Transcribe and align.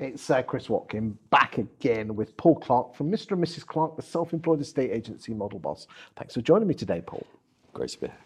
It's 0.00 0.30
uh, 0.30 0.40
Chris 0.40 0.70
Watkin 0.70 1.18
back 1.28 1.58
again 1.58 2.16
with 2.16 2.34
Paul 2.38 2.56
Clark 2.56 2.94
from 2.94 3.12
Mr. 3.12 3.32
and 3.32 3.44
Mrs. 3.44 3.66
Clark, 3.66 3.96
the 3.96 4.02
self 4.02 4.32
employed 4.32 4.58
estate 4.62 4.92
agency 4.92 5.34
model 5.34 5.58
boss. 5.58 5.86
Thanks 6.16 6.32
for 6.32 6.40
joining 6.40 6.66
me 6.66 6.72
today, 6.72 7.02
Paul. 7.06 7.26
Great 7.74 7.90
to 7.90 8.00
be 8.00 8.06
here. 8.06 8.16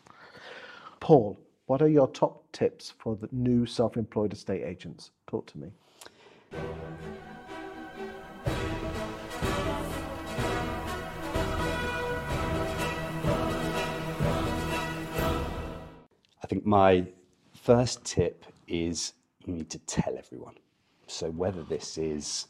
Paul, 1.00 1.36
what 1.66 1.82
are 1.82 1.88
your 1.88 2.06
top 2.06 2.44
tips 2.52 2.94
for 2.96 3.16
the 3.16 3.28
new 3.32 3.66
self 3.66 3.96
employed 3.96 4.32
estate 4.32 4.62
agents? 4.62 5.10
Talk 5.26 5.46
to 5.46 5.58
me. 5.58 5.72
I 16.40 16.46
think 16.46 16.64
my 16.64 17.04
first 17.52 18.04
tip 18.04 18.44
is 18.68 19.14
you 19.44 19.54
need 19.54 19.70
to 19.70 19.80
tell 19.80 20.16
everyone. 20.16 20.54
So 21.06 21.30
whether 21.30 21.62
this 21.62 21.98
is 21.98 22.46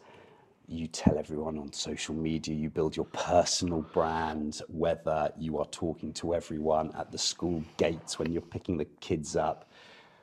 you 0.66 0.86
tell 0.86 1.18
everyone 1.18 1.58
on 1.58 1.72
social 1.72 2.14
media, 2.14 2.54
you 2.54 2.70
build 2.70 2.96
your 2.96 3.06
personal 3.06 3.82
brand, 3.82 4.62
whether 4.68 5.30
you 5.38 5.58
are 5.58 5.66
talking 5.66 6.12
to 6.14 6.34
everyone 6.34 6.90
at 6.96 7.12
the 7.12 7.18
school 7.18 7.62
gates 7.76 8.18
when 8.18 8.32
you're 8.32 8.40
picking 8.40 8.78
the 8.78 8.86
kids 9.00 9.36
up, 9.36 9.70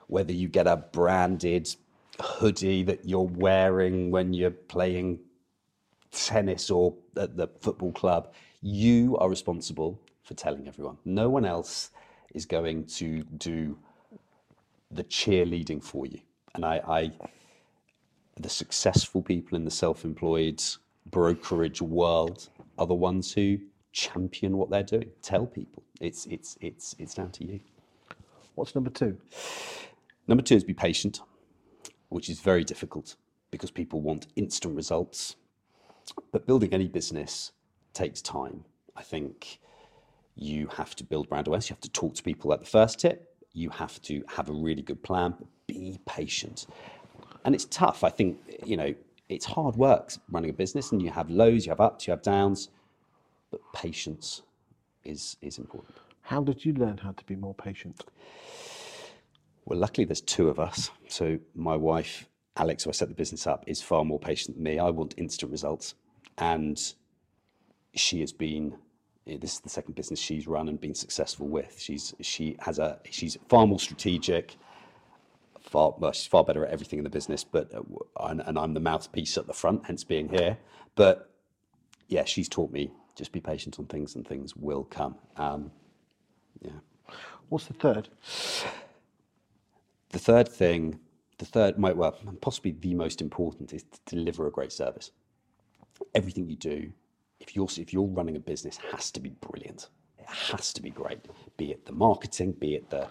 whether 0.07 0.33
you 0.33 0.47
get 0.47 0.65
a 0.65 0.77
branded 0.77 1.73
hoodie 2.19 2.83
that 2.83 3.07
you're 3.07 3.21
wearing 3.21 4.11
when 4.11 4.33
you're 4.33 4.51
playing 4.51 5.19
tennis 6.11 6.69
or 6.69 6.95
at 7.17 7.37
the 7.37 7.47
football 7.61 7.91
club, 7.91 8.33
you 8.61 9.17
are 9.17 9.29
responsible 9.29 9.99
for 10.23 10.33
telling 10.33 10.67
everyone. 10.67 10.97
No 11.05 11.29
one 11.29 11.45
else 11.45 11.91
is 12.33 12.45
going 12.45 12.85
to 12.85 13.23
do 13.37 13.77
the 14.89 15.03
cheerleading 15.05 15.83
for 15.83 16.05
you. 16.05 16.19
And 16.53 16.65
I, 16.65 16.81
I 16.87 17.11
the 18.41 18.49
successful 18.49 19.21
people 19.21 19.55
in 19.55 19.65
the 19.65 19.71
self-employed 19.71 20.61
brokerage 21.05 21.81
world 21.81 22.49
are 22.77 22.87
the 22.87 22.93
ones 22.93 23.33
who 23.33 23.59
champion 23.91 24.57
what 24.57 24.69
they're 24.69 24.83
doing. 24.83 25.09
Tell 25.21 25.45
people. 25.45 25.83
It's 25.99 26.25
it's 26.27 26.57
it's 26.61 26.95
it's 26.97 27.13
down 27.13 27.31
to 27.31 27.45
you. 27.45 27.59
What's 28.55 28.75
number 28.75 28.89
two? 28.89 29.17
Number 30.27 30.43
two 30.43 30.55
is 30.55 30.63
be 30.63 30.73
patient, 30.73 31.21
which 32.09 32.29
is 32.29 32.39
very 32.39 32.63
difficult 32.63 33.15
because 33.51 33.71
people 33.71 34.01
want 34.01 34.27
instant 34.35 34.75
results. 34.75 35.35
But 36.31 36.47
building 36.47 36.73
any 36.73 36.87
business 36.87 37.51
takes 37.93 38.21
time. 38.21 38.63
I 38.95 39.03
think 39.03 39.59
you 40.35 40.67
have 40.67 40.95
to 40.95 41.03
build 41.03 41.29
brand 41.29 41.47
awareness. 41.47 41.69
You 41.69 41.75
have 41.75 41.81
to 41.81 41.89
talk 41.89 42.15
to 42.15 42.23
people 42.23 42.53
at 42.53 42.59
the 42.59 42.65
first 42.65 42.99
tip. 42.99 43.35
You 43.53 43.69
have 43.69 44.01
to 44.03 44.23
have 44.29 44.49
a 44.49 44.53
really 44.53 44.81
good 44.81 45.03
plan. 45.03 45.35
Be 45.67 45.99
patient. 46.05 46.65
And 47.45 47.55
it's 47.55 47.65
tough. 47.65 48.03
I 48.03 48.09
think, 48.09 48.37
you 48.65 48.77
know, 48.77 48.93
it's 49.29 49.45
hard 49.45 49.75
work 49.75 50.13
running 50.29 50.49
a 50.49 50.53
business 50.53 50.91
and 50.91 51.01
you 51.01 51.09
have 51.09 51.29
lows, 51.29 51.65
you 51.65 51.71
have 51.71 51.79
ups, 51.79 52.07
you 52.07 52.11
have 52.11 52.21
downs, 52.21 52.69
but 53.49 53.61
patience 53.73 54.43
is, 55.03 55.37
is 55.41 55.57
important. 55.57 55.95
How 56.21 56.41
did 56.43 56.63
you 56.65 56.73
learn 56.73 56.97
how 56.97 57.11
to 57.11 57.23
be 57.25 57.35
more 57.35 57.53
patient? 57.55 58.03
Well, 59.65 59.79
luckily 59.79 60.05
there's 60.05 60.21
two 60.21 60.49
of 60.49 60.59
us. 60.59 60.91
So 61.07 61.39
my 61.55 61.75
wife, 61.75 62.27
Alex, 62.57 62.83
who 62.83 62.89
I 62.89 62.93
set 62.93 63.07
the 63.07 63.15
business 63.15 63.47
up, 63.47 63.63
is 63.67 63.81
far 63.81 64.03
more 64.05 64.19
patient 64.19 64.55
than 64.57 64.63
me. 64.63 64.79
I 64.79 64.89
want 64.89 65.15
instant 65.17 65.51
results. 65.51 65.95
And 66.37 66.79
she 67.95 68.21
has 68.21 68.31
been 68.31 68.75
eh, 69.27 69.37
this 69.39 69.53
is 69.55 69.59
the 69.61 69.69
second 69.69 69.95
business 69.95 70.19
she's 70.19 70.47
run 70.47 70.69
and 70.69 70.79
been 70.79 70.95
successful 70.95 71.47
with. 71.47 71.75
She's 71.79 72.13
she 72.21 72.55
has 72.59 72.79
a 72.79 72.99
she's 73.09 73.37
far 73.49 73.67
more 73.67 73.79
strategic, 73.79 74.55
far 75.71 75.95
well, 75.97 76.11
she's 76.11 76.27
far 76.27 76.43
better 76.43 76.65
at 76.65 76.71
everything 76.71 76.99
in 76.99 77.03
the 77.03 77.09
business. 77.09 77.43
But 77.43 77.73
uh, 77.73 77.81
and, 78.19 78.41
and 78.45 78.57
I'm 78.59 78.73
the 78.73 78.79
mouthpiece 78.79 79.37
at 79.37 79.47
the 79.47 79.53
front, 79.53 79.85
hence 79.85 80.03
being 80.03 80.29
here. 80.29 80.57
But 80.95 81.31
yeah, 82.07 82.25
she's 82.25 82.49
taught 82.49 82.71
me 82.71 82.91
just 83.15 83.31
be 83.31 83.39
patient 83.39 83.79
on 83.79 83.85
things, 83.85 84.15
and 84.15 84.27
things 84.27 84.55
will 84.55 84.83
come. 84.83 85.15
Um, 85.37 85.71
yeah. 86.61 86.71
What's 87.49 87.65
the 87.65 87.73
third? 87.73 88.09
The 90.09 90.19
third 90.19 90.47
thing, 90.47 90.99
the 91.37 91.45
third, 91.45 91.75
well, 91.77 92.17
possibly 92.41 92.71
the 92.71 92.93
most 92.93 93.21
important, 93.21 93.73
is 93.73 93.83
to 93.83 94.15
deliver 94.15 94.47
a 94.47 94.51
great 94.51 94.71
service. 94.71 95.11
Everything 96.13 96.49
you 96.49 96.55
do 96.55 96.91
if 97.41 97.55
you're 97.55 97.67
if 97.77 97.91
you're 97.91 98.07
running 98.07 98.35
a 98.35 98.39
business 98.39 98.77
has 98.91 99.11
to 99.11 99.19
be 99.19 99.29
brilliant. 99.29 99.89
It 100.17 100.29
has 100.29 100.71
to 100.73 100.81
be 100.81 100.91
great. 100.91 101.19
Be 101.57 101.71
it 101.71 101.85
the 101.85 101.91
marketing, 101.91 102.53
be 102.53 102.75
it 102.75 102.89
the 102.89 103.07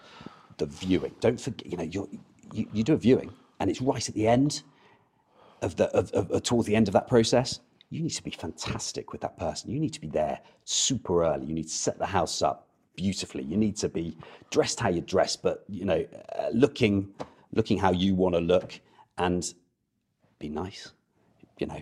the 0.57 0.65
viewing. 0.65 1.13
Don't 1.19 1.39
forget, 1.39 1.65
you 1.69 1.77
know, 1.77 1.83
you 1.83 2.09
you, 2.53 2.67
you 2.73 2.83
do 2.83 2.93
a 2.93 2.97
viewing 2.97 3.31
and 3.59 3.69
it's 3.69 3.81
right 3.81 4.07
at 4.07 4.15
the 4.15 4.27
end 4.27 4.63
of 5.61 5.75
the 5.75 5.85
of, 5.95 6.11
of, 6.11 6.31
of, 6.31 6.43
towards 6.43 6.67
the 6.67 6.75
end 6.75 6.87
of 6.87 6.93
that 6.93 7.07
process. 7.07 7.59
You 7.89 8.01
need 8.01 8.11
to 8.11 8.23
be 8.23 8.31
fantastic 8.31 9.11
with 9.11 9.21
that 9.21 9.37
person. 9.37 9.69
You 9.69 9.79
need 9.79 9.93
to 9.93 10.01
be 10.01 10.07
there 10.07 10.39
super 10.63 11.25
early. 11.25 11.45
You 11.45 11.53
need 11.53 11.67
to 11.67 11.69
set 11.69 11.99
the 11.99 12.05
house 12.05 12.41
up 12.41 12.69
beautifully. 12.95 13.43
You 13.43 13.57
need 13.57 13.75
to 13.77 13.89
be 13.89 14.17
dressed 14.49 14.79
how 14.79 14.89
you 14.89 15.01
dress, 15.01 15.35
but 15.35 15.65
you 15.67 15.85
know, 15.85 16.05
uh, 16.37 16.47
looking 16.53 17.13
looking 17.53 17.77
how 17.77 17.91
you 17.91 18.15
want 18.15 18.35
to 18.35 18.41
look 18.41 18.79
and 19.17 19.53
be 20.39 20.49
nice. 20.49 20.93
You 21.59 21.67
know, 21.67 21.81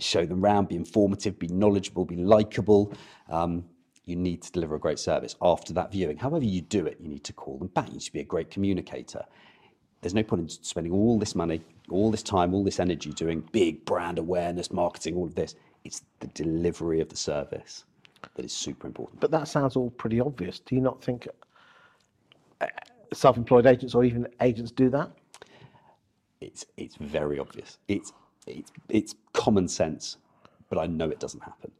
show 0.00 0.26
them 0.26 0.44
around, 0.44 0.68
be 0.68 0.76
informative, 0.76 1.38
be 1.38 1.48
knowledgeable, 1.48 2.04
be 2.04 2.16
likable. 2.16 2.92
Um, 3.30 3.64
you 4.04 4.16
need 4.16 4.42
to 4.42 4.52
deliver 4.52 4.74
a 4.74 4.78
great 4.78 4.98
service 4.98 5.34
after 5.40 5.72
that 5.74 5.90
viewing. 5.90 6.18
However, 6.18 6.44
you 6.44 6.60
do 6.60 6.84
it, 6.86 6.98
you 7.00 7.08
need 7.08 7.24
to 7.24 7.32
call 7.32 7.56
them 7.58 7.68
back. 7.68 7.86
You 7.86 7.94
need 7.94 8.02
to 8.02 8.12
be 8.12 8.20
a 8.20 8.24
great 8.24 8.50
communicator. 8.50 9.24
There's 10.04 10.12
no 10.12 10.22
point 10.22 10.42
in 10.42 10.48
spending 10.50 10.92
all 10.92 11.18
this 11.18 11.34
money, 11.34 11.62
all 11.88 12.10
this 12.10 12.22
time, 12.22 12.52
all 12.52 12.62
this 12.62 12.78
energy 12.78 13.10
doing 13.10 13.40
big 13.52 13.82
brand 13.86 14.18
awareness, 14.18 14.70
marketing, 14.70 15.16
all 15.16 15.24
of 15.24 15.34
this. 15.34 15.54
It's 15.82 16.02
the 16.20 16.26
delivery 16.26 17.00
of 17.00 17.08
the 17.08 17.16
service 17.16 17.86
that 18.34 18.44
is 18.44 18.52
super 18.52 18.86
important. 18.86 19.18
But 19.18 19.30
that 19.30 19.48
sounds 19.48 19.76
all 19.76 19.88
pretty 19.88 20.20
obvious. 20.20 20.58
Do 20.58 20.74
you 20.74 20.82
not 20.82 21.02
think 21.02 21.26
uh, 22.60 22.66
self 23.14 23.38
employed 23.38 23.64
agents 23.64 23.94
or 23.94 24.04
even 24.04 24.28
agents 24.42 24.70
do 24.70 24.90
that? 24.90 25.10
It's, 26.42 26.66
it's 26.76 26.96
very 26.96 27.38
obvious. 27.38 27.78
It's 27.88 28.12
it's, 28.46 28.72
it's 28.90 29.14
common 29.32 29.68
sense, 29.68 30.18
but 30.68 30.78
I 30.78 30.86
know 30.86 31.08
it 31.08 31.18
doesn't 31.18 31.42
happen. 31.42 31.70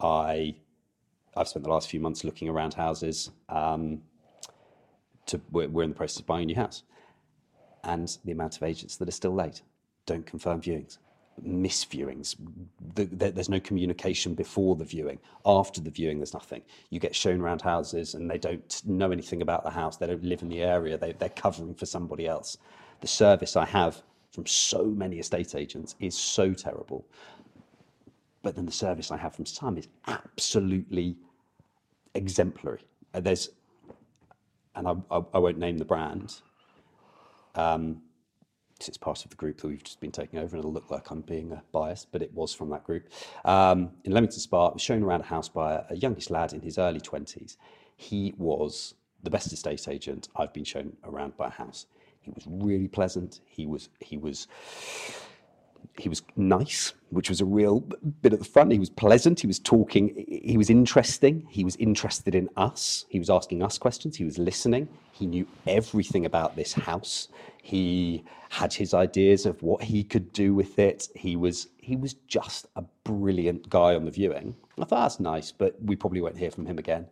I, 0.00 0.54
I've 1.36 1.48
spent 1.48 1.64
the 1.64 1.70
last 1.70 1.90
few 1.90 2.00
months 2.00 2.24
looking 2.24 2.48
around 2.48 2.72
houses. 2.72 3.30
Um, 3.50 4.00
to, 5.26 5.38
we're, 5.50 5.68
we're 5.68 5.82
in 5.82 5.90
the 5.90 5.96
process 5.96 6.20
of 6.20 6.24
buying 6.26 6.44
a 6.44 6.46
new 6.46 6.56
house. 6.56 6.82
And 7.84 8.16
the 8.24 8.32
amount 8.32 8.56
of 8.56 8.62
agents 8.62 8.96
that 8.96 9.08
are 9.08 9.12
still 9.12 9.34
late, 9.34 9.62
don't 10.06 10.26
confirm 10.26 10.60
viewings, 10.60 10.98
miss 11.42 11.84
viewings. 11.84 12.36
The, 12.94 13.04
the, 13.04 13.30
there's 13.30 13.48
no 13.48 13.60
communication 13.60 14.34
before 14.34 14.76
the 14.76 14.84
viewing. 14.84 15.18
After 15.44 15.80
the 15.80 15.90
viewing, 15.90 16.18
there's 16.18 16.34
nothing. 16.34 16.62
You 16.90 17.00
get 17.00 17.14
shown 17.14 17.40
around 17.40 17.62
houses 17.62 18.14
and 18.14 18.30
they 18.30 18.38
don't 18.38 18.82
know 18.86 19.10
anything 19.10 19.42
about 19.42 19.64
the 19.64 19.70
house. 19.70 19.96
They 19.96 20.06
don't 20.06 20.24
live 20.24 20.42
in 20.42 20.48
the 20.48 20.62
area. 20.62 20.96
They, 20.96 21.12
they're 21.12 21.28
covering 21.28 21.74
for 21.74 21.86
somebody 21.86 22.26
else. 22.26 22.56
The 23.00 23.06
service 23.06 23.56
I 23.56 23.66
have 23.66 24.02
from 24.30 24.46
so 24.46 24.84
many 24.84 25.18
estate 25.18 25.54
agents 25.54 25.94
is 26.00 26.16
so 26.16 26.52
terrible. 26.52 27.04
But 28.42 28.56
then 28.56 28.66
the 28.66 28.72
service 28.72 29.10
I 29.10 29.16
have 29.16 29.34
from 29.34 29.46
some 29.46 29.78
is 29.78 29.88
absolutely 30.06 31.16
exemplary. 32.14 32.80
There's, 33.12 33.50
and 34.74 34.88
I, 34.88 34.94
I, 35.10 35.22
I 35.34 35.38
won't 35.38 35.58
name 35.58 35.78
the 35.78 35.84
brand. 35.84 36.40
Um, 37.54 38.02
it's 38.86 38.98
part 38.98 39.24
of 39.24 39.30
the 39.30 39.36
group 39.36 39.60
that 39.60 39.68
we've 39.68 39.82
just 39.82 40.00
been 40.00 40.10
taking 40.10 40.38
over, 40.38 40.56
and 40.56 40.58
it'll 40.58 40.72
look 40.72 40.90
like 40.90 41.10
I'm 41.10 41.22
being 41.22 41.52
uh, 41.52 41.60
biased, 41.72 42.12
but 42.12 42.22
it 42.22 42.32
was 42.34 42.52
from 42.52 42.70
that 42.70 42.84
group. 42.84 43.08
Um, 43.44 43.90
in 44.04 44.12
Leamington 44.12 44.40
Spa, 44.40 44.70
was 44.70 44.82
shown 44.82 45.02
around 45.02 45.22
a 45.22 45.24
house 45.24 45.48
by 45.48 45.74
a, 45.74 45.82
a 45.90 45.96
youngish 45.96 46.30
lad 46.30 46.52
in 46.52 46.60
his 46.60 46.76
early 46.78 47.00
20s. 47.00 47.56
He 47.96 48.34
was 48.36 48.94
the 49.22 49.30
best 49.30 49.52
estate 49.52 49.88
agent 49.88 50.28
I've 50.36 50.52
been 50.52 50.64
shown 50.64 50.96
around 51.04 51.36
by 51.36 51.46
a 51.46 51.50
house. 51.50 51.86
He 52.20 52.30
was 52.30 52.44
really 52.46 52.88
pleasant. 52.88 53.40
He 53.46 53.66
was 53.66 53.88
he 54.00 54.16
was 54.16 54.48
he 55.98 56.08
was 56.08 56.22
nice, 56.36 56.92
which 57.10 57.28
was 57.28 57.40
a 57.40 57.44
real 57.44 57.80
bit 58.22 58.32
at 58.32 58.38
the 58.38 58.44
front. 58.44 58.72
He 58.72 58.78
was 58.78 58.90
pleasant. 58.90 59.40
He 59.40 59.46
was 59.46 59.58
talking. 59.58 60.24
He 60.28 60.56
was 60.56 60.70
interesting. 60.70 61.46
He 61.48 61.64
was 61.64 61.76
interested 61.76 62.34
in 62.34 62.48
us. 62.56 63.06
He 63.08 63.18
was 63.18 63.30
asking 63.30 63.62
us 63.62 63.78
questions. 63.78 64.16
He 64.16 64.24
was 64.24 64.38
listening. 64.38 64.88
He 65.12 65.26
knew 65.26 65.46
everything 65.66 66.26
about 66.26 66.56
this 66.56 66.72
house. 66.72 67.28
He 67.62 68.24
had 68.50 68.72
his 68.72 68.94
ideas 68.94 69.46
of 69.46 69.62
what 69.62 69.82
he 69.82 70.04
could 70.04 70.32
do 70.32 70.54
with 70.54 70.78
it. 70.78 71.08
He 71.14 71.36
was 71.36 71.68
he 71.78 71.96
was 71.96 72.14
just 72.26 72.66
a 72.76 72.84
brilliant 73.04 73.68
guy 73.68 73.94
on 73.94 74.04
the 74.04 74.10
viewing. 74.10 74.54
I 74.78 74.84
thought 74.84 75.02
that's 75.02 75.20
nice, 75.20 75.52
but 75.52 75.76
we 75.82 75.96
probably 75.96 76.20
won't 76.20 76.38
hear 76.38 76.50
from 76.50 76.66
him 76.66 76.78
again. 76.78 77.06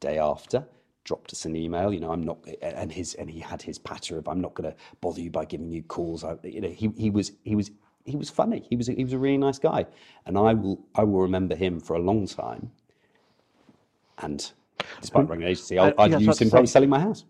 Day 0.00 0.18
after, 0.18 0.66
dropped 1.04 1.32
us 1.32 1.44
an 1.44 1.56
email. 1.56 1.92
You 1.92 2.00
know, 2.00 2.12
I'm 2.12 2.22
not, 2.22 2.38
and 2.62 2.90
his 2.90 3.14
and 3.14 3.30
he 3.30 3.40
had 3.40 3.62
his 3.62 3.78
patter 3.78 4.18
of 4.18 4.28
I'm 4.28 4.40
not 4.40 4.54
going 4.54 4.70
to 4.70 4.76
bother 5.00 5.20
you 5.20 5.30
by 5.30 5.44
giving 5.44 5.70
you 5.70 5.82
calls. 5.82 6.24
I, 6.24 6.36
you 6.42 6.60
know, 6.60 6.70
he 6.70 6.90
he 6.96 7.10
was 7.10 7.32
he 7.44 7.54
was 7.54 7.70
he 8.04 8.16
was 8.16 8.30
funny. 8.30 8.64
He 8.68 8.76
was 8.76 8.86
he 8.86 9.04
was 9.04 9.12
a 9.12 9.18
really 9.18 9.38
nice 9.38 9.58
guy, 9.58 9.86
and 10.26 10.36
I 10.36 10.54
will 10.54 10.80
I 10.94 11.04
will 11.04 11.20
remember 11.20 11.54
him 11.54 11.80
for 11.80 11.94
a 11.94 12.00
long 12.00 12.26
time. 12.26 12.70
And 14.18 14.50
despite 15.00 15.28
running 15.28 15.44
an 15.44 15.50
agency, 15.50 15.78
I, 15.78 15.86
would 15.86 16.14
uh, 16.14 16.18
use 16.18 16.40
him 16.40 16.50
probably 16.50 16.66
selling 16.66 16.90
my 16.90 17.00
house. 17.00 17.24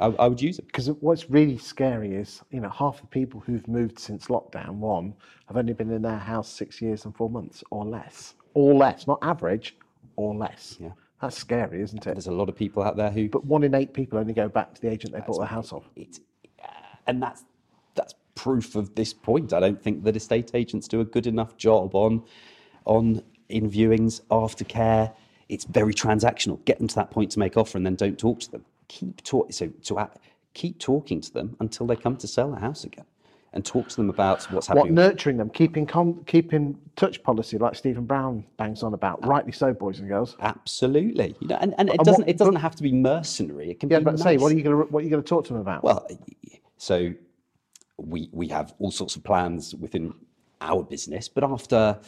I, 0.00 0.06
I 0.06 0.26
would 0.28 0.40
use 0.40 0.58
it. 0.58 0.66
Because 0.66 0.88
what's 1.00 1.30
really 1.30 1.58
scary 1.58 2.14
is, 2.14 2.42
you 2.50 2.60
know, 2.60 2.68
half 2.68 3.00
the 3.00 3.06
people 3.06 3.40
who've 3.40 3.66
moved 3.68 3.98
since 3.98 4.26
lockdown 4.26 4.74
one 4.74 5.14
have 5.46 5.56
only 5.56 5.72
been 5.72 5.90
in 5.92 6.02
their 6.02 6.18
house 6.18 6.48
six 6.48 6.82
years 6.82 7.04
and 7.04 7.14
four 7.14 7.30
months 7.30 7.62
or 7.70 7.84
less, 7.84 8.34
or 8.54 8.74
less, 8.74 9.06
not 9.06 9.18
average, 9.22 9.76
or 10.16 10.34
less. 10.34 10.76
Yeah. 10.80 10.90
That's 11.20 11.36
scary, 11.36 11.80
isn't 11.80 12.06
it? 12.06 12.12
There's 12.12 12.26
a 12.26 12.32
lot 12.32 12.48
of 12.48 12.56
people 12.56 12.82
out 12.82 12.96
there 12.96 13.10
who 13.10 13.28
But 13.28 13.44
one 13.44 13.62
in 13.62 13.74
eight 13.74 13.94
people 13.94 14.18
only 14.18 14.34
go 14.34 14.48
back 14.48 14.74
to 14.74 14.80
the 14.80 14.90
agent 14.90 15.14
they 15.14 15.20
bought 15.20 15.38
their 15.38 15.46
house 15.46 15.72
off. 15.72 15.88
it's 15.96 16.20
uh, 16.62 16.66
and 17.06 17.22
that's 17.22 17.44
proof 18.36 18.76
of 18.76 18.94
this 18.94 19.12
point. 19.12 19.52
I 19.52 19.58
don't 19.58 19.82
think 19.82 20.04
that 20.04 20.14
estate 20.14 20.52
agents 20.54 20.86
do 20.86 21.00
a 21.00 21.04
good 21.04 21.26
enough 21.26 21.56
job 21.56 21.94
on 21.96 22.22
on 22.84 23.22
in 23.48 23.68
viewings, 23.68 24.20
aftercare. 24.30 25.12
It's 25.48 25.64
very 25.64 25.94
transactional. 25.94 26.64
Get 26.64 26.78
them 26.78 26.86
to 26.88 26.94
that 26.96 27.10
point 27.10 27.32
to 27.32 27.40
make 27.40 27.56
offer, 27.56 27.76
and 27.76 27.84
then 27.84 27.96
don't 27.96 28.18
talk 28.18 28.38
to 28.40 28.50
them. 28.52 28.64
Keep 28.88 29.24
talk 29.24 29.52
so 29.52 29.68
to 29.68 29.98
a- 29.98 30.10
keep 30.54 30.78
talking 30.78 31.20
to 31.20 31.32
them 31.32 31.56
until 31.60 31.86
they 31.86 31.96
come 31.96 32.16
to 32.18 32.28
sell 32.28 32.50
the 32.50 32.60
house 32.60 32.84
again, 32.84 33.04
and 33.52 33.64
talk 33.64 33.88
to 33.88 33.96
them 33.96 34.10
about 34.10 34.44
what's 34.52 34.66
happening. 34.68 34.86
What 34.86 34.92
nurturing 34.94 35.36
them, 35.38 35.50
keeping 35.50 35.86
con- 35.86 36.22
keeping 36.26 36.78
touch 36.96 37.22
policy, 37.22 37.58
like 37.58 37.74
Stephen 37.74 38.04
Brown 38.04 38.44
bangs 38.56 38.82
on 38.82 38.94
about, 38.94 39.20
ah. 39.22 39.28
rightly 39.28 39.52
so, 39.52 39.72
boys 39.72 39.98
and 40.00 40.08
girls. 40.08 40.36
Absolutely, 40.40 41.34
you 41.40 41.48
know, 41.48 41.58
and, 41.60 41.74
and 41.78 41.88
it 41.88 41.96
And 41.98 42.04
doesn't 42.06 42.22
what- 42.22 42.28
it 42.28 42.38
doesn't 42.38 42.56
have 42.56 42.76
to 42.76 42.82
be 42.82 42.92
mercenary. 42.92 43.70
It 43.70 43.80
can 43.80 43.88
Yeah, 43.90 43.98
be 44.00 44.04
but 44.04 44.12
nice. 44.12 44.22
say, 44.22 44.36
what 44.36 44.52
are 44.52 44.56
you 44.56 44.62
going 44.62 44.76
to 44.86 44.92
what 44.92 45.00
are 45.00 45.04
you 45.04 45.10
going 45.10 45.22
to 45.22 45.28
talk 45.28 45.44
to 45.46 45.52
them 45.52 45.62
about? 45.62 45.82
Well, 45.84 46.06
so 46.76 47.12
we 47.98 48.28
we 48.32 48.48
have 48.48 48.74
all 48.78 48.90
sorts 48.90 49.16
of 49.16 49.24
plans 49.24 49.74
within 49.74 50.14
our 50.60 50.82
business, 50.82 51.28
but 51.28 51.44
after 51.44 51.98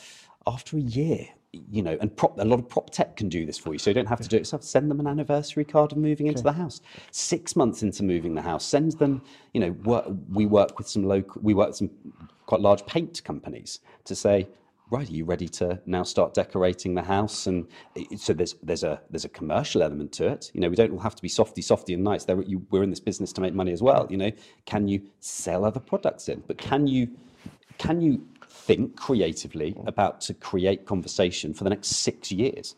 after 0.46 0.76
a 0.76 0.81
year, 0.81 1.26
you 1.70 1.82
know, 1.82 1.96
and 2.00 2.14
prop, 2.17 2.38
a 2.38 2.44
lot 2.44 2.58
of 2.58 2.69
prop 2.69 2.90
tech 2.90 3.17
can 3.17 3.29
do 3.29 3.46
this 3.46 3.58
for 3.58 3.73
you, 3.73 3.79
so 3.79 3.90
you 3.90 3.94
don't 3.94 4.06
have 4.06 4.20
to 4.20 4.29
do 4.29 4.37
it 4.37 4.40
yourself. 4.40 4.62
Send 4.62 4.90
them 4.90 5.00
an 5.00 5.06
anniversary 5.06 5.64
card 5.64 5.93
of 5.93 5.99
moving 5.99 6.26
into 6.26 6.43
the 6.43 6.52
house. 6.52 6.81
Six 7.11 7.56
months 7.56 7.82
into 7.82 8.02
moving 8.02 8.35
the 8.35 8.43
house, 8.43 8.64
send 8.64 8.93
them. 8.93 9.23
You 9.55 9.61
know, 9.61 9.70
work, 9.85 10.06
we 10.32 10.46
work 10.46 10.79
with 10.79 10.88
some 10.88 11.05
local, 11.05 11.40
we 11.43 11.55
work 11.55 11.69
with 11.69 11.76
some 11.76 11.91
quite 12.46 12.61
large 12.61 12.84
paint 12.87 13.23
companies 13.25 13.81
to 14.05 14.14
say. 14.14 14.49
Right, 14.90 15.06
are 15.08 15.12
you 15.12 15.26
ready 15.26 15.49
to 15.49 15.81
now 15.85 16.02
start 16.02 16.32
decorating 16.32 16.94
the 16.94 17.02
house? 17.02 17.46
And 17.46 17.67
it- 17.94 18.20
so 18.20 18.32
there's 18.32 18.55
there's 18.62 18.85
a 18.85 19.00
there's 19.11 19.26
a 19.26 19.29
commercial 19.29 19.82
element 19.82 20.12
to 20.12 20.29
it. 20.29 20.50
You 20.55 20.62
know, 20.62 20.70
we 20.70 20.76
don't 20.76 20.93
all 20.93 20.99
have 21.00 21.14
to 21.14 21.20
be 21.23 21.29
softy, 21.29 21.61
softy, 21.61 21.93
and 21.93 22.02
nice. 22.02 22.25
There, 22.25 22.40
you, 22.43 22.67
we're 22.70 22.82
in 22.82 22.88
this 22.90 23.00
business 23.00 23.32
to 23.35 23.43
make 23.43 23.52
money 23.52 23.73
as 23.73 23.82
well. 23.82 24.06
You 24.08 24.17
know, 24.17 24.32
can 24.64 24.88
you 24.88 25.02
sell 25.20 25.64
other 25.67 25.81
products 25.81 26.29
in? 26.31 26.43
But 26.46 26.56
can 26.56 26.87
you 26.87 27.08
can 27.76 28.00
you 28.00 28.26
think 28.49 28.96
creatively 28.96 29.76
about 29.87 30.23
to 30.23 30.35
create 30.35 30.87
conversation 30.87 31.52
for 31.52 31.64
the 31.64 31.70
next 31.70 31.88
six 31.88 32.32
years? 32.32 32.75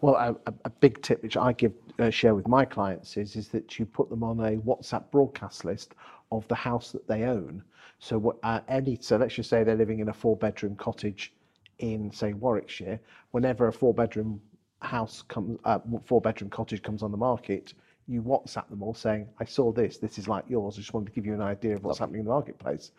Well, 0.00 0.14
a, 0.14 0.36
a- 0.50 0.54
a 0.64 0.70
big 0.70 1.02
tip 1.02 1.22
which 1.22 1.36
I 1.36 1.52
give 1.52 1.72
uh, 1.98 2.10
share 2.10 2.34
with 2.34 2.48
my 2.48 2.64
clients 2.64 3.16
is 3.16 3.36
is 3.36 3.48
that 3.48 3.78
you 3.78 3.86
put 3.86 4.10
them 4.10 4.22
on 4.22 4.40
a 4.40 4.56
WhatsApp 4.58 5.10
broadcast 5.10 5.64
list 5.64 5.94
of 6.32 6.46
the 6.48 6.54
house 6.54 6.92
that 6.92 7.06
they 7.06 7.24
own. 7.24 7.62
So 7.98 8.18
what 8.18 8.36
uh, 8.42 8.60
any 8.68 8.98
so 9.00 9.16
let's 9.16 9.34
just 9.34 9.50
say 9.50 9.64
they're 9.64 9.76
living 9.76 10.00
in 10.00 10.08
a 10.08 10.12
four 10.12 10.36
bedroom 10.36 10.76
cottage 10.76 11.32
in 11.78 12.12
say 12.12 12.32
Warwickshire. 12.32 13.00
Whenever 13.30 13.68
a 13.68 13.72
four 13.72 13.94
bedroom 13.94 14.40
house 14.80 15.22
comes, 15.22 15.58
uh, 15.64 15.78
four 16.04 16.20
bedroom 16.20 16.50
cottage 16.50 16.82
comes 16.82 17.02
on 17.02 17.10
the 17.10 17.16
market, 17.16 17.74
you 18.06 18.22
WhatsApp 18.22 18.68
them 18.68 18.82
all 18.82 18.94
saying, 18.94 19.28
"I 19.40 19.44
saw 19.44 19.72
this. 19.72 19.98
This 19.98 20.18
is 20.18 20.28
like 20.28 20.44
yours. 20.48 20.76
I 20.76 20.80
just 20.80 20.94
wanted 20.94 21.06
to 21.06 21.12
give 21.12 21.26
you 21.26 21.34
an 21.34 21.42
idea 21.42 21.74
of 21.74 21.84
what's 21.84 21.98
happening 21.98 22.20
in 22.20 22.26
the 22.26 22.32
marketplace." 22.32 22.92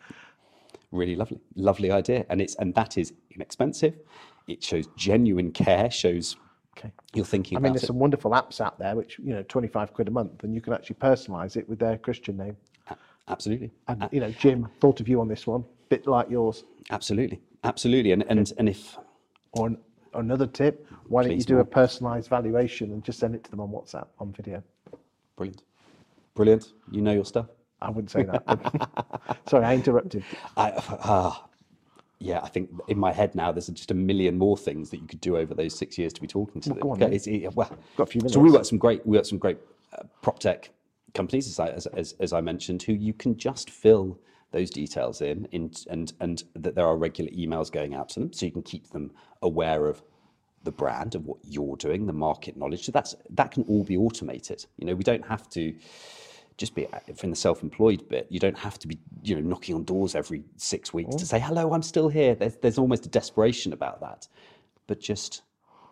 Really 0.90 1.16
lovely, 1.16 1.40
lovely 1.54 1.90
idea, 1.90 2.26
and 2.30 2.40
it's 2.40 2.54
and 2.56 2.74
that 2.74 2.98
is 2.98 3.12
inexpensive. 3.30 3.94
It 4.46 4.62
shows 4.62 4.86
genuine 4.96 5.52
care. 5.52 5.90
Shows 5.90 6.36
Okay. 6.78 6.92
you're 7.14 7.24
thinking 7.24 7.56
I 7.58 7.60
mean, 7.60 7.72
there's 7.72 7.82
it. 7.82 7.86
some 7.86 7.98
wonderful 7.98 8.30
apps 8.32 8.60
out 8.60 8.78
there, 8.78 8.94
which 8.94 9.18
you 9.18 9.34
know, 9.34 9.42
25 9.42 9.92
quid 9.92 10.08
a 10.08 10.10
month, 10.10 10.44
and 10.44 10.54
you 10.54 10.60
can 10.60 10.72
actually 10.72 10.96
personalise 10.96 11.56
it 11.56 11.68
with 11.68 11.78
their 11.78 11.98
Christian 11.98 12.36
name. 12.36 12.56
Absolutely, 13.28 13.70
And 13.88 14.08
you 14.12 14.20
know, 14.20 14.30
Jim, 14.32 14.68
thought 14.80 15.00
of 15.00 15.08
you 15.08 15.20
on 15.20 15.28
this 15.28 15.46
one, 15.46 15.64
bit 15.90 16.06
like 16.06 16.30
yours. 16.30 16.64
absolutely, 16.90 17.40
absolutely, 17.64 18.12
and 18.12 18.24
and 18.28 18.52
and 18.58 18.68
if 18.68 18.96
Or 19.52 19.66
an, 19.66 19.78
another 20.14 20.46
tip: 20.46 20.86
why 21.08 21.24
don't 21.24 21.36
you 21.36 21.44
do 21.44 21.58
a 21.58 21.64
personalised 21.64 22.28
valuation 22.28 22.92
and 22.92 23.02
just 23.04 23.18
send 23.18 23.34
it 23.34 23.44
to 23.44 23.50
them 23.50 23.60
on 23.60 23.68
WhatsApp 23.68 24.06
on 24.18 24.32
video? 24.32 24.62
brilliant, 25.36 25.62
brilliant, 26.34 26.72
you 26.90 27.02
know 27.02 27.12
your 27.12 27.24
stuff. 27.26 27.46
I 27.82 27.90
wouldn't 27.90 28.10
say 28.10 28.22
that. 28.24 28.42
Sorry, 29.46 29.64
I 29.64 29.74
interrupted. 29.74 30.24
I, 30.56 30.70
uh, 30.70 31.34
yeah, 32.20 32.40
I 32.42 32.48
think 32.48 32.70
in 32.88 32.98
my 32.98 33.12
head 33.12 33.34
now 33.34 33.52
there's 33.52 33.68
just 33.68 33.90
a 33.90 33.94
million 33.94 34.36
more 34.38 34.56
things 34.56 34.90
that 34.90 34.98
you 35.00 35.06
could 35.06 35.20
do 35.20 35.36
over 35.36 35.54
those 35.54 35.76
six 35.78 35.96
years 35.98 36.12
to 36.14 36.20
be 36.20 36.26
talking 36.26 36.60
to 36.62 36.70
them. 36.70 36.78
go 36.78 36.90
on 36.90 37.02
Okay, 37.02 37.14
it's- 37.14 37.26
it- 37.26 37.54
well, 37.54 37.70
Got 37.96 38.08
a 38.08 38.10
few 38.10 38.20
minutes. 38.20 38.34
so 38.34 38.40
we 38.40 38.50
work 38.50 38.64
some 38.64 38.78
great, 38.78 39.06
we 39.06 39.16
work 39.16 39.26
some 39.26 39.38
great 39.38 39.58
uh, 39.92 40.02
prop 40.22 40.38
tech 40.38 40.70
companies, 41.14 41.46
as 41.48 41.58
I, 41.60 41.68
as, 41.68 41.86
as, 41.88 42.14
as 42.20 42.32
I 42.32 42.40
mentioned, 42.40 42.82
who 42.82 42.92
you 42.92 43.12
can 43.12 43.36
just 43.36 43.70
fill 43.70 44.18
those 44.50 44.70
details 44.70 45.20
in, 45.20 45.46
in, 45.52 45.70
and 45.90 46.12
and 46.20 46.42
that 46.56 46.74
there 46.74 46.86
are 46.86 46.96
regular 46.96 47.30
emails 47.32 47.70
going 47.70 47.94
out 47.94 48.08
to 48.10 48.20
them, 48.20 48.32
so 48.32 48.46
you 48.46 48.52
can 48.52 48.62
keep 48.62 48.88
them 48.90 49.10
aware 49.42 49.86
of 49.86 50.02
the 50.64 50.72
brand 50.72 51.14
of 51.14 51.24
what 51.26 51.38
you're 51.44 51.76
doing, 51.76 52.06
the 52.06 52.12
market 52.12 52.56
knowledge. 52.56 52.84
So 52.84 52.92
that's 52.92 53.14
that 53.30 53.50
can 53.52 53.62
all 53.64 53.84
be 53.84 53.96
automated. 53.96 54.64
You 54.78 54.86
know, 54.86 54.94
we 54.94 55.04
don't 55.04 55.26
have 55.26 55.48
to 55.50 55.74
just 56.58 56.74
be 56.74 56.86
from 57.16 57.30
the 57.30 57.36
self-employed 57.36 58.08
bit. 58.08 58.26
You 58.28 58.40
don't 58.40 58.58
have 58.58 58.78
to 58.80 58.88
be, 58.88 58.98
you 59.22 59.36
know, 59.36 59.40
knocking 59.40 59.74
on 59.76 59.84
doors 59.84 60.14
every 60.14 60.42
six 60.56 60.92
weeks 60.92 61.14
to 61.14 61.24
say 61.24 61.38
hello. 61.38 61.72
I'm 61.72 61.82
still 61.82 62.08
here. 62.08 62.34
There's 62.34 62.56
there's 62.56 62.78
almost 62.78 63.06
a 63.06 63.08
desperation 63.08 63.72
about 63.72 64.00
that, 64.00 64.28
but 64.86 65.00
just 65.00 65.42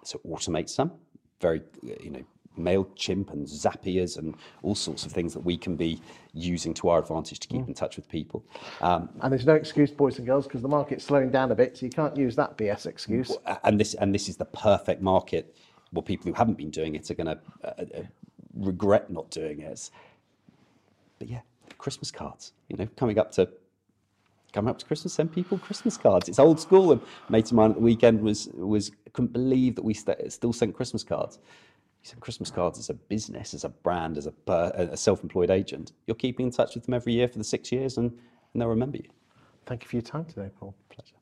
so 0.02 0.20
automate 0.26 0.68
some 0.68 0.92
very, 1.40 1.62
you 1.82 2.10
know, 2.10 2.24
Mailchimp 2.58 3.32
and 3.32 3.46
Zapiers 3.46 4.16
and 4.18 4.34
all 4.62 4.74
sorts 4.74 5.04
of 5.04 5.12
things 5.12 5.34
that 5.34 5.40
we 5.40 5.56
can 5.56 5.76
be 5.76 6.00
using 6.32 6.72
to 6.74 6.88
our 6.88 6.98
advantage 6.98 7.38
to 7.40 7.48
keep 7.48 7.68
in 7.68 7.74
touch 7.74 7.96
with 7.96 8.08
people. 8.08 8.44
Um, 8.80 9.10
And 9.20 9.30
there's 9.32 9.46
no 9.46 9.54
excuse, 9.54 9.90
boys 9.90 10.18
and 10.18 10.26
girls, 10.26 10.46
because 10.46 10.62
the 10.62 10.68
market's 10.68 11.04
slowing 11.04 11.30
down 11.30 11.52
a 11.52 11.54
bit, 11.54 11.76
so 11.76 11.84
you 11.86 11.90
can't 11.90 12.16
use 12.16 12.34
that 12.36 12.56
BS 12.56 12.86
excuse. 12.86 13.36
and 13.64 13.78
this 13.78 13.94
and 13.94 14.14
this 14.14 14.28
is 14.28 14.36
the 14.36 14.46
perfect 14.46 15.02
market. 15.02 15.54
Well, 15.92 16.02
people 16.02 16.26
who 16.26 16.32
haven't 16.32 16.56
been 16.58 16.70
doing 16.70 16.94
it 16.94 17.10
are 17.10 17.14
going 17.14 17.26
to 17.26 17.38
uh, 17.64 17.98
uh, 17.98 18.02
regret 18.54 19.10
not 19.10 19.30
doing 19.30 19.60
it. 19.60 19.90
But 21.18 21.28
yeah, 21.28 21.40
Christmas 21.78 22.10
cards. 22.10 22.52
You 22.68 22.76
know, 22.76 22.88
coming 22.96 23.18
up 23.18 23.32
to 23.32 23.48
coming 24.52 24.70
up 24.70 24.78
to 24.78 24.86
Christmas, 24.86 25.12
send 25.12 25.32
people 25.32 25.58
Christmas 25.58 25.96
cards. 25.96 26.28
It's 26.28 26.38
old 26.38 26.60
school. 26.60 26.92
And 26.92 27.00
mate 27.28 27.46
of 27.46 27.52
mine 27.52 27.70
at 27.70 27.76
the 27.76 27.82
weekend 27.82 28.20
was 28.20 28.48
was 28.54 28.90
couldn't 29.12 29.32
believe 29.32 29.74
that 29.76 29.84
we 29.84 29.94
st- 29.94 30.32
still 30.32 30.52
sent 30.52 30.74
Christmas 30.74 31.04
cards. 31.04 31.38
You 32.02 32.10
send 32.10 32.20
Christmas 32.20 32.50
cards 32.50 32.78
as 32.78 32.90
a 32.90 32.94
business, 32.94 33.54
as 33.54 33.64
a 33.64 33.68
brand, 33.68 34.16
as 34.16 34.26
a, 34.26 34.32
a 34.48 34.96
self-employed 34.96 35.50
agent. 35.50 35.92
You're 36.06 36.14
keeping 36.14 36.46
in 36.46 36.52
touch 36.52 36.74
with 36.74 36.84
them 36.84 36.94
every 36.94 37.14
year 37.14 37.28
for 37.28 37.38
the 37.38 37.44
six 37.44 37.72
years, 37.72 37.98
and, 37.98 38.10
and 38.52 38.62
they'll 38.62 38.68
remember 38.68 38.98
you. 38.98 39.08
Thank 39.64 39.82
you 39.82 39.88
for 39.88 39.96
your 39.96 40.02
time 40.02 40.24
today, 40.24 40.50
Paul. 40.58 40.74
Pleasure. 40.88 41.15